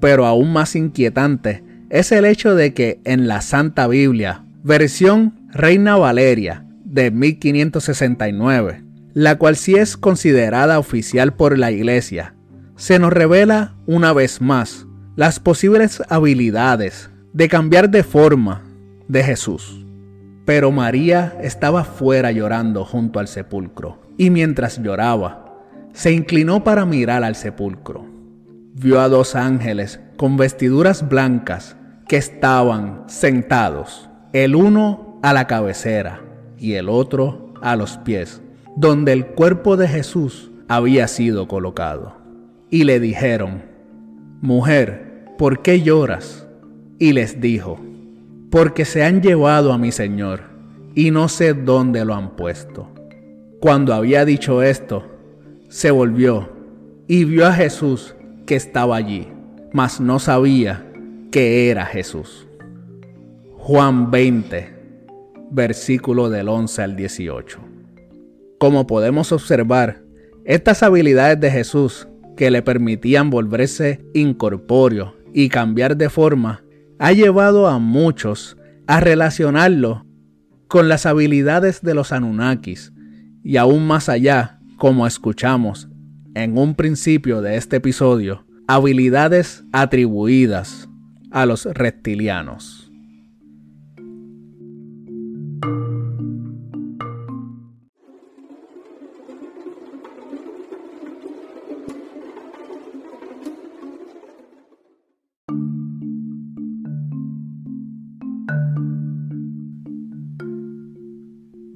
Pero 0.00 0.26
aún 0.26 0.52
más 0.52 0.74
inquietante 0.74 1.64
es 1.90 2.12
el 2.12 2.24
hecho 2.24 2.54
de 2.54 2.72
que 2.72 3.00
en 3.04 3.28
la 3.28 3.40
Santa 3.40 3.86
Biblia, 3.86 4.44
versión 4.62 5.48
Reina 5.52 5.96
Valeria 5.96 6.64
de 6.84 7.10
1569, 7.10 8.84
la 9.12 9.36
cual 9.36 9.56
sí 9.56 9.74
es 9.74 9.96
considerada 9.96 10.78
oficial 10.78 11.34
por 11.34 11.58
la 11.58 11.70
Iglesia, 11.70 12.34
se 12.76 12.98
nos 12.98 13.12
revela 13.12 13.74
una 13.86 14.12
vez 14.12 14.40
más 14.40 14.86
las 15.16 15.40
posibles 15.40 16.02
habilidades 16.08 17.10
de 17.32 17.48
cambiar 17.48 17.90
de 17.90 18.02
forma 18.02 18.62
de 19.08 19.22
Jesús. 19.22 19.84
Pero 20.44 20.72
María 20.72 21.36
estaba 21.40 21.84
fuera 21.84 22.32
llorando 22.32 22.84
junto 22.84 23.20
al 23.20 23.28
sepulcro, 23.28 24.00
y 24.16 24.30
mientras 24.30 24.82
lloraba, 24.82 25.54
se 25.92 26.12
inclinó 26.12 26.64
para 26.64 26.84
mirar 26.84 27.22
al 27.24 27.36
sepulcro. 27.36 28.06
Vio 28.74 29.00
a 29.00 29.08
dos 29.08 29.36
ángeles 29.36 30.00
con 30.16 30.36
vestiduras 30.36 31.08
blancas 31.08 31.76
que 32.08 32.16
estaban 32.16 33.04
sentados, 33.06 34.08
el 34.32 34.56
uno 34.56 35.20
a 35.22 35.32
la 35.32 35.46
cabecera 35.46 36.22
y 36.58 36.74
el 36.74 36.88
otro 36.88 37.54
a 37.60 37.76
los 37.76 37.98
pies, 37.98 38.40
donde 38.76 39.12
el 39.12 39.26
cuerpo 39.26 39.76
de 39.76 39.88
Jesús 39.88 40.50
había 40.68 41.06
sido 41.06 41.46
colocado. 41.48 42.21
Y 42.72 42.84
le 42.84 43.00
dijeron, 43.00 43.62
Mujer, 44.40 45.26
¿por 45.36 45.60
qué 45.60 45.82
lloras? 45.82 46.48
Y 46.98 47.12
les 47.12 47.38
dijo, 47.38 47.78
Porque 48.50 48.86
se 48.86 49.04
han 49.04 49.20
llevado 49.20 49.74
a 49.74 49.78
mi 49.78 49.92
Señor, 49.92 50.40
y 50.94 51.10
no 51.10 51.28
sé 51.28 51.52
dónde 51.52 52.02
lo 52.06 52.14
han 52.14 52.34
puesto. 52.34 52.88
Cuando 53.60 53.92
había 53.92 54.24
dicho 54.24 54.62
esto, 54.62 55.04
se 55.68 55.90
volvió 55.90 56.48
y 57.06 57.24
vio 57.24 57.46
a 57.46 57.52
Jesús 57.52 58.16
que 58.46 58.56
estaba 58.56 58.96
allí, 58.96 59.28
mas 59.74 60.00
no 60.00 60.18
sabía 60.18 60.82
que 61.30 61.68
era 61.68 61.84
Jesús. 61.84 62.48
Juan 63.58 64.10
20, 64.10 64.74
versículo 65.50 66.30
del 66.30 66.48
11 66.48 66.82
al 66.82 66.96
18. 66.96 67.58
Como 68.58 68.86
podemos 68.86 69.30
observar, 69.30 70.00
estas 70.46 70.82
habilidades 70.82 71.38
de 71.38 71.50
Jesús 71.50 72.08
que 72.36 72.50
le 72.50 72.62
permitían 72.62 73.30
volverse 73.30 74.04
incorpóreo 74.14 75.16
y 75.34 75.48
cambiar 75.48 75.96
de 75.96 76.10
forma, 76.10 76.62
ha 76.98 77.12
llevado 77.12 77.68
a 77.68 77.78
muchos 77.78 78.56
a 78.86 79.00
relacionarlo 79.00 80.06
con 80.68 80.88
las 80.88 81.06
habilidades 81.06 81.82
de 81.82 81.94
los 81.94 82.12
Anunnakis 82.12 82.92
y 83.44 83.56
aún 83.56 83.86
más 83.86 84.08
allá, 84.08 84.60
como 84.76 85.06
escuchamos 85.06 85.88
en 86.34 86.56
un 86.56 86.74
principio 86.74 87.42
de 87.42 87.56
este 87.56 87.76
episodio, 87.76 88.46
habilidades 88.66 89.64
atribuidas 89.72 90.88
a 91.30 91.46
los 91.46 91.66
reptilianos. 91.66 92.81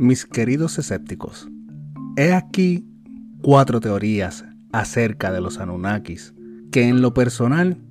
Mis 0.07 0.25
queridos 0.25 0.79
escépticos, 0.79 1.51
he 2.15 2.33
aquí 2.33 2.87
cuatro 3.43 3.81
teorías 3.81 4.45
acerca 4.71 5.33
de 5.33 5.41
los 5.41 5.59
Anunnakis 5.59 6.33
que 6.71 6.87
en 6.87 7.03
lo 7.03 7.13
personal 7.13 7.83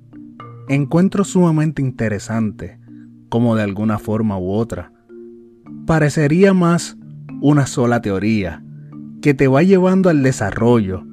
encuentro 0.70 1.24
sumamente 1.24 1.82
interesante, 1.82 2.80
como 3.28 3.54
de 3.54 3.64
alguna 3.64 3.98
forma 3.98 4.38
u 4.38 4.50
otra. 4.50 4.94
Parecería 5.84 6.54
más 6.54 6.96
una 7.42 7.66
sola 7.66 8.00
teoría 8.00 8.64
que 9.20 9.34
te 9.34 9.46
va 9.46 9.62
llevando 9.62 10.08
al 10.08 10.22
desarrollo 10.22 11.04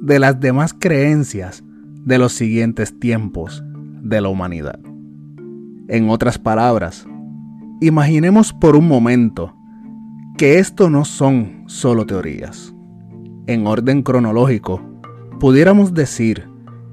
de 0.00 0.20
las 0.20 0.38
demás 0.38 0.72
creencias 0.72 1.64
de 2.04 2.16
los 2.16 2.32
siguientes 2.32 2.96
tiempos 3.00 3.64
de 4.02 4.20
la 4.20 4.28
humanidad. 4.28 4.78
En 5.88 6.08
otras 6.08 6.38
palabras, 6.38 7.08
imaginemos 7.80 8.52
por 8.52 8.76
un 8.76 8.86
momento 8.86 9.57
que 10.38 10.60
esto 10.60 10.88
no 10.88 11.04
son 11.04 11.64
solo 11.66 12.06
teorías. 12.06 12.72
En 13.48 13.66
orden 13.66 14.02
cronológico, 14.02 14.80
pudiéramos 15.40 15.94
decir 15.94 16.48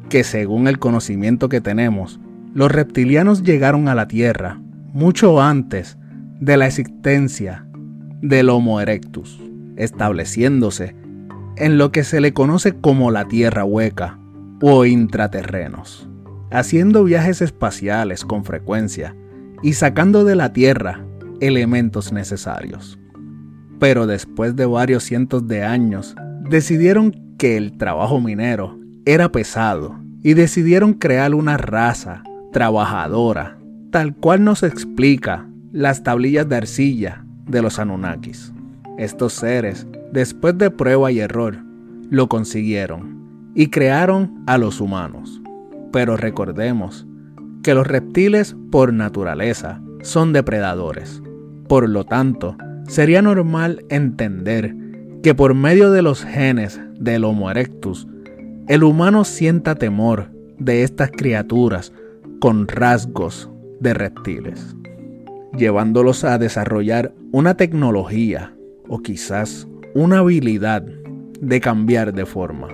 que 0.10 0.24
según 0.24 0.68
el 0.68 0.80
conocimiento 0.80 1.48
que 1.48 1.62
tenemos, 1.62 2.20
los 2.56 2.72
reptilianos 2.72 3.44
llegaron 3.44 3.88
a 3.88 3.94
la 3.94 4.08
Tierra 4.08 4.60
mucho 4.94 5.40
antes 5.40 5.96
de 6.40 6.58
la 6.58 6.66
existencia 6.66 7.68
del 8.24 8.50
Homo 8.50 8.82
erectus, 8.82 9.40
estableciéndose 9.76 10.96
en 11.56 11.78
lo 11.78 11.92
que 11.92 12.04
se 12.04 12.22
le 12.22 12.34
conoce 12.34 12.74
como 12.74 13.12
la 13.12 13.28
Tierra 13.28 13.64
hueca 13.64 14.18
o 14.60 14.86
intraterrenos, 14.86 16.10
haciendo 16.50 17.04
viajes 17.04 17.44
espaciales 17.44 18.26
con 18.26 18.44
frecuencia 18.44 19.16
y 19.62 19.74
sacando 19.74 20.24
de 20.24 20.36
la 20.36 20.52
Tierra 20.52 21.06
elementos 21.42 22.12
necesarios 22.12 22.98
pero 23.80 24.08
después 24.08 24.56
de 24.56 24.66
varios 24.66 25.04
cientos 25.04 25.48
de 25.48 25.64
años 25.64 26.16
decidieron 26.50 27.36
que 27.38 27.58
el 27.58 27.78
trabajo 27.78 28.20
minero 28.20 28.80
era 29.06 29.32
pesado 29.32 30.00
y 30.24 30.34
decidieron 30.34 30.94
crear 30.94 31.36
una 31.36 31.58
raza 31.58 32.24
trabajadora, 32.52 33.58
tal 33.92 34.16
cual 34.16 34.44
nos 34.44 34.64
explica 34.64 35.48
las 35.72 36.04
tablillas 36.04 36.48
de 36.48 36.56
arcilla 36.56 37.26
de 37.48 37.62
los 37.62 37.80
Anunnakis. 37.80 38.54
Estos 38.98 39.34
seres, 39.34 39.86
después 40.12 40.58
de 40.58 40.72
prueba 40.72 41.12
y 41.12 41.20
error, 41.20 41.58
lo 42.10 42.28
consiguieron 42.28 43.52
y 43.56 43.68
crearon 43.68 44.44
a 44.48 44.58
los 44.58 44.80
humanos. 44.80 45.42
Pero 45.92 46.18
recordemos 46.18 47.06
que 47.62 47.74
los 47.74 47.86
reptiles 47.86 48.56
por 48.72 48.94
naturaleza 48.94 49.82
son 50.02 50.34
depredadores. 50.34 51.22
Por 51.68 51.90
lo 51.90 52.04
tanto, 52.04 52.58
sería 52.88 53.22
normal 53.22 53.86
entender 53.90 54.76
que 55.24 55.34
por 55.34 55.54
medio 55.56 55.92
de 55.92 56.02
los 56.02 56.24
genes 56.24 56.80
del 57.00 57.24
Homo 57.24 57.50
erectus, 57.50 58.08
el 58.68 58.84
humano 58.84 59.24
sienta 59.24 59.76
temor 59.76 60.30
de 60.58 60.84
estas 60.84 61.12
criaturas 61.12 61.92
con 62.40 62.68
rasgos 62.68 63.50
de 63.80 63.94
reptiles, 63.94 64.76
llevándolos 65.58 66.24
a 66.24 66.38
desarrollar 66.38 67.14
una 67.32 67.58
tecnología 67.58 68.56
o 68.88 69.00
quizás 69.00 69.68
una 69.94 70.20
habilidad 70.20 70.84
de 71.40 71.60
cambiar 71.60 72.14
de 72.14 72.26
forma. 72.26 72.68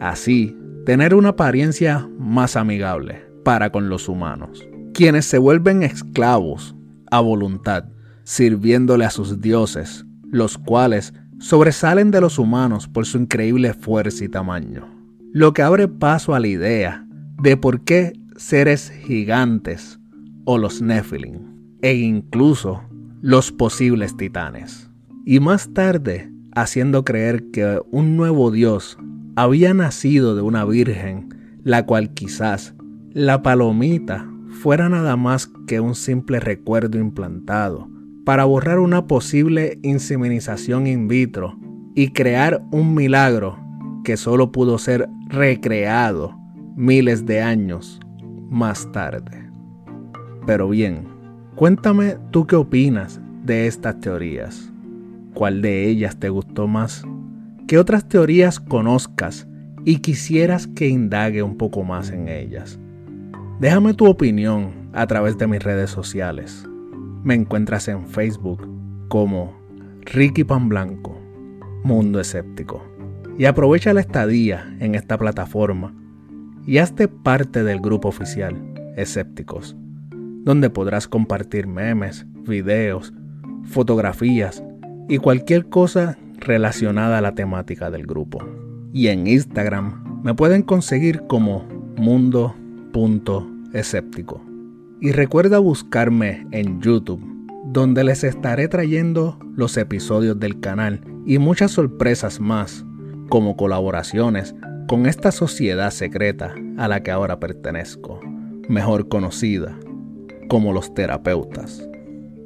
Así, 0.00 0.56
tener 0.84 1.14
una 1.14 1.30
apariencia 1.30 2.08
más 2.18 2.56
amigable 2.56 3.22
para 3.44 3.70
con 3.70 3.88
los 3.88 4.08
humanos, 4.08 4.66
quienes 4.94 5.26
se 5.26 5.38
vuelven 5.38 5.82
esclavos 5.82 6.74
a 7.10 7.20
voluntad 7.20 7.84
sirviéndole 8.28 9.06
a 9.06 9.10
sus 9.10 9.40
dioses, 9.40 10.04
los 10.30 10.58
cuales 10.58 11.14
sobresalen 11.38 12.10
de 12.10 12.20
los 12.20 12.38
humanos 12.38 12.86
por 12.86 13.06
su 13.06 13.16
increíble 13.16 13.72
fuerza 13.72 14.22
y 14.22 14.28
tamaño. 14.28 14.86
Lo 15.32 15.54
que 15.54 15.62
abre 15.62 15.88
paso 15.88 16.34
a 16.34 16.40
la 16.40 16.46
idea 16.46 17.06
de 17.42 17.56
por 17.56 17.84
qué 17.84 18.12
seres 18.36 18.90
gigantes 18.90 19.98
o 20.44 20.58
los 20.58 20.82
Nephilim 20.82 21.38
e 21.80 21.94
incluso 21.94 22.82
los 23.22 23.50
posibles 23.50 24.14
titanes. 24.14 24.90
Y 25.24 25.40
más 25.40 25.72
tarde, 25.72 26.30
haciendo 26.54 27.06
creer 27.06 27.50
que 27.50 27.80
un 27.90 28.18
nuevo 28.18 28.50
dios 28.50 28.98
había 29.36 29.72
nacido 29.72 30.36
de 30.36 30.42
una 30.42 30.66
virgen, 30.66 31.30
la 31.64 31.86
cual 31.86 32.12
quizás 32.12 32.74
la 33.14 33.42
palomita 33.42 34.30
fuera 34.50 34.90
nada 34.90 35.16
más 35.16 35.50
que 35.66 35.80
un 35.80 35.94
simple 35.94 36.40
recuerdo 36.40 36.98
implantado 36.98 37.88
para 38.28 38.44
borrar 38.44 38.78
una 38.78 39.06
posible 39.06 39.78
inseminización 39.82 40.86
in 40.86 41.08
vitro 41.08 41.58
y 41.94 42.08
crear 42.08 42.62
un 42.70 42.92
milagro 42.92 43.58
que 44.04 44.18
solo 44.18 44.52
pudo 44.52 44.76
ser 44.76 45.08
recreado 45.28 46.38
miles 46.76 47.24
de 47.24 47.40
años 47.40 47.98
más 48.50 48.92
tarde. 48.92 49.48
Pero 50.44 50.68
bien, 50.68 51.08
cuéntame 51.54 52.18
tú 52.30 52.46
qué 52.46 52.56
opinas 52.56 53.18
de 53.46 53.66
estas 53.66 53.98
teorías. 53.98 54.70
¿Cuál 55.32 55.62
de 55.62 55.88
ellas 55.88 56.18
te 56.18 56.28
gustó 56.28 56.66
más? 56.66 57.04
¿Qué 57.66 57.78
otras 57.78 58.06
teorías 58.06 58.60
conozcas 58.60 59.48
y 59.86 60.00
quisieras 60.00 60.66
que 60.66 60.86
indague 60.86 61.42
un 61.42 61.56
poco 61.56 61.82
más 61.82 62.10
en 62.10 62.28
ellas? 62.28 62.78
Déjame 63.58 63.94
tu 63.94 64.04
opinión 64.04 64.90
a 64.92 65.06
través 65.06 65.38
de 65.38 65.46
mis 65.46 65.62
redes 65.62 65.88
sociales. 65.88 66.68
Me 67.24 67.34
encuentras 67.34 67.88
en 67.88 68.06
Facebook 68.06 68.68
como 69.08 69.52
Ricky 70.02 70.44
Pan 70.44 70.68
Blanco, 70.68 71.18
Mundo 71.82 72.20
Escéptico. 72.20 72.80
Y 73.36 73.46
aprovecha 73.46 73.92
la 73.92 74.00
estadía 74.00 74.72
en 74.80 74.94
esta 74.94 75.18
plataforma 75.18 75.92
y 76.66 76.78
hazte 76.78 77.08
parte 77.08 77.64
del 77.64 77.80
grupo 77.80 78.08
oficial 78.08 78.54
Escépticos, 78.96 79.76
donde 80.44 80.70
podrás 80.70 81.08
compartir 81.08 81.66
memes, 81.66 82.24
videos, 82.46 83.12
fotografías 83.64 84.62
y 85.08 85.18
cualquier 85.18 85.68
cosa 85.68 86.16
relacionada 86.38 87.18
a 87.18 87.20
la 87.20 87.34
temática 87.34 87.90
del 87.90 88.06
grupo. 88.06 88.38
Y 88.92 89.08
en 89.08 89.26
Instagram 89.26 90.22
me 90.22 90.34
pueden 90.34 90.62
conseguir 90.62 91.22
como 91.26 91.66
mundo.escéptico. 91.96 94.47
Y 95.00 95.12
recuerda 95.12 95.58
buscarme 95.58 96.46
en 96.50 96.80
YouTube, 96.80 97.22
donde 97.66 98.02
les 98.02 98.24
estaré 98.24 98.66
trayendo 98.66 99.38
los 99.54 99.76
episodios 99.76 100.40
del 100.40 100.58
canal 100.58 101.00
y 101.24 101.38
muchas 101.38 101.70
sorpresas 101.70 102.40
más, 102.40 102.84
como 103.28 103.56
colaboraciones 103.56 104.54
con 104.88 105.06
esta 105.06 105.30
sociedad 105.30 105.90
secreta 105.90 106.54
a 106.78 106.88
la 106.88 107.02
que 107.02 107.10
ahora 107.10 107.38
pertenezco, 107.38 108.20
mejor 108.68 109.08
conocida 109.08 109.78
como 110.48 110.72
los 110.72 110.92
terapeutas. 110.94 111.86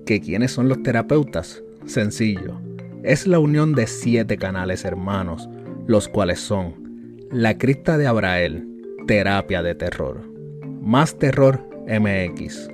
¿Que 0.04 0.20
quiénes 0.20 0.50
son 0.50 0.68
los 0.68 0.82
terapeutas? 0.82 1.62
Sencillo, 1.86 2.60
es 3.02 3.26
la 3.26 3.38
unión 3.38 3.74
de 3.74 3.86
siete 3.86 4.36
canales 4.36 4.84
hermanos, 4.84 5.48
los 5.86 6.08
cuales 6.08 6.40
son 6.40 6.74
La 7.30 7.56
Cripta 7.56 7.96
de 7.96 8.08
Abrael, 8.08 8.68
Terapia 9.06 9.62
de 9.62 9.74
Terror, 9.74 10.20
Más 10.80 11.16
Terror 11.16 11.71
MX, 11.86 12.68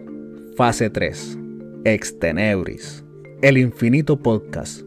Fase 0.57 0.91
3, 0.91 1.39
Extenebris, 1.85 3.03
El 3.41 3.57
Infinito 3.57 4.19
Podcast 4.19 4.83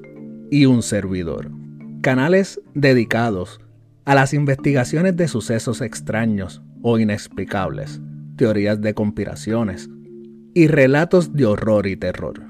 y 0.51 0.65
un 0.67 0.83
servidor. 0.83 1.49
Canales 2.01 2.61
dedicados 2.75 3.59
a 4.05 4.13
las 4.13 4.35
investigaciones 4.35 5.17
de 5.17 5.27
sucesos 5.27 5.81
extraños 5.81 6.61
o 6.83 6.99
inexplicables, 6.99 7.99
teorías 8.37 8.79
de 8.79 8.93
conspiraciones 8.93 9.89
y 10.53 10.67
relatos 10.67 11.33
de 11.33 11.47
horror 11.47 11.87
y 11.87 11.95
terror. 11.95 12.45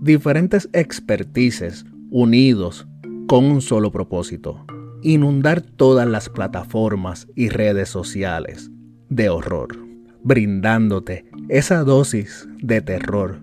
Diferentes 0.00 0.70
expertices 0.72 1.84
unidos 2.10 2.88
con 3.28 3.44
un 3.44 3.60
solo 3.60 3.92
propósito, 3.92 4.64
inundar 5.02 5.60
todas 5.60 6.08
las 6.08 6.30
plataformas 6.30 7.28
y 7.34 7.50
redes 7.50 7.90
sociales 7.90 8.70
de 9.10 9.28
horror, 9.28 9.91
brindándote 10.24 11.24
esa 11.48 11.84
dosis 11.84 12.48
de 12.62 12.80
terror 12.80 13.40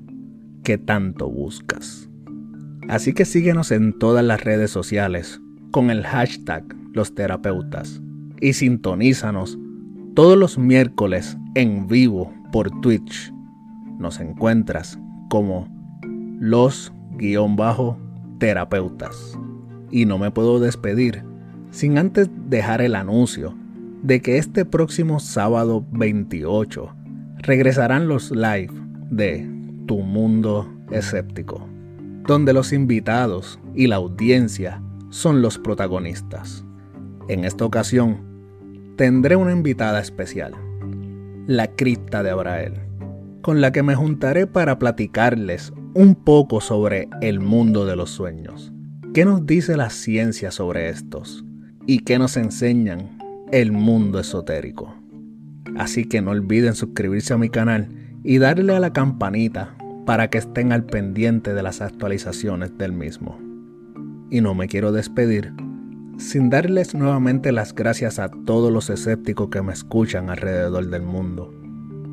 que 0.64 0.78
tanto 0.78 1.30
buscas. 1.30 2.10
Así 2.88 3.14
que 3.14 3.26
síguenos 3.26 3.72
en 3.72 3.98
todas 3.98 4.24
las 4.24 4.44
redes 4.44 4.72
sociales 4.72 5.42
con 5.72 5.92
el 5.92 6.04
hashtag 6.04 6.64
los 6.94 7.14
terapeutas 7.14 8.02
y 8.42 8.54
sintonízanos 8.54 9.60
todos 10.16 10.38
los 10.38 10.58
miércoles 10.58 11.38
en 11.56 11.88
vivo 11.88 12.34
por 12.52 12.72
Twitch. 12.82 13.34
Nos 14.00 14.20
encuentras 14.20 15.00
como 15.30 15.68
los 16.40 16.92
guion 17.18 17.56
bajo 17.56 17.98
terapeutas. 18.40 19.38
Y 19.92 20.06
no 20.06 20.18
me 20.18 20.32
puedo 20.32 20.60
despedir 20.60 21.24
sin 21.72 21.98
antes 21.98 22.30
dejar 22.50 22.82
el 22.82 22.96
anuncio 22.96 23.56
de 24.02 24.22
que 24.22 24.38
este 24.38 24.66
próximo 24.66 25.20
sábado 25.20 25.86
28 25.92 26.96
regresarán 27.38 28.08
los 28.08 28.32
live 28.32 28.72
de 29.10 29.50
Tu 29.86 29.98
Mundo 30.00 30.68
Escéptico 30.92 31.70
donde 32.30 32.54
los 32.54 32.74
invitados 32.74 33.60
y 33.74 33.88
la 33.88 33.96
audiencia 33.96 34.84
son 35.10 35.42
los 35.42 35.58
protagonistas. 35.58 36.64
En 37.28 37.44
esta 37.44 37.66
ocasión, 37.66 38.20
tendré 38.98 39.36
una 39.36 39.52
invitada 39.52 40.00
especial, 40.00 40.54
la 41.48 41.68
cripta 41.76 42.22
de 42.22 42.30
Abrael, 42.30 42.74
con 43.42 43.62
la 43.62 43.72
que 43.72 43.82
me 43.82 43.96
juntaré 43.96 44.46
para 44.46 44.78
platicarles 44.78 45.74
un 45.96 46.14
poco 46.14 46.62
sobre 46.62 47.10
el 47.22 47.40
mundo 47.40 47.88
de 47.88 47.96
los 47.96 48.12
sueños. 48.12 48.72
¿Qué 49.16 49.26
nos 49.26 49.48
dice 49.48 49.76
la 49.76 49.90
ciencia 49.90 50.52
sobre 50.52 50.90
estos? 50.90 51.44
¿Y 51.88 52.00
qué 52.00 52.20
nos 52.20 52.38
enseñan 52.38 53.18
el 53.52 53.72
mundo 53.72 54.20
esotérico? 54.20 54.94
Así 55.78 56.06
que 56.06 56.22
no 56.22 56.32
olviden 56.32 56.76
suscribirse 56.76 57.34
a 57.34 57.38
mi 57.38 57.50
canal 57.50 57.90
y 58.24 58.38
darle 58.38 58.76
a 58.76 58.80
la 58.80 58.94
campanita 58.94 59.76
para 60.06 60.30
que 60.30 60.38
estén 60.40 60.72
al 60.72 60.86
pendiente 60.86 61.54
de 61.54 61.64
las 61.64 61.82
actualizaciones 61.82 62.78
del 62.78 62.94
mismo. 62.94 63.40
Y 64.30 64.42
no 64.42 64.54
me 64.56 64.68
quiero 64.68 64.92
despedir 64.92 65.54
sin 66.20 66.50
darles 66.50 66.94
nuevamente 66.94 67.52
las 67.52 67.74
gracias 67.74 68.20
a 68.20 68.30
todos 68.30 68.72
los 68.72 68.90
escépticos 68.90 69.50
que 69.50 69.62
me 69.62 69.72
escuchan 69.72 70.30
alrededor 70.30 70.90
del 70.90 71.02
mundo, 71.02 71.54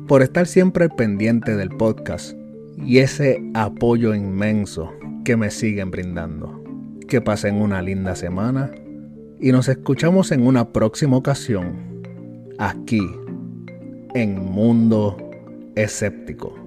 por 0.07 0.21
estar 0.21 0.47
siempre 0.47 0.85
al 0.85 0.95
pendiente 0.95 1.57
del 1.57 1.69
podcast 1.69 2.37
y 2.77 2.99
ese 2.99 3.41
apoyo 3.53 4.15
inmenso 4.15 4.93
que 5.25 5.35
me 5.35 5.51
siguen 5.51 5.91
brindando. 5.91 6.63
Que 7.09 7.21
pasen 7.21 7.55
una 7.55 7.81
linda 7.81 8.15
semana 8.15 8.71
y 9.39 9.51
nos 9.51 9.67
escuchamos 9.67 10.31
en 10.31 10.45
una 10.45 10.71
próxima 10.73 11.17
ocasión 11.17 12.01
aquí 12.57 13.01
en 14.13 14.39
Mundo 14.39 15.17
Escéptico. 15.75 16.66